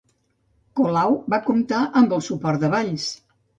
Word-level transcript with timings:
Colau 0.79 1.17
va 1.35 1.39
comptar 1.51 1.83
amb 2.03 2.19
el 2.19 2.25
suport 2.31 2.67
de 2.67 2.75
Valls 2.75 3.09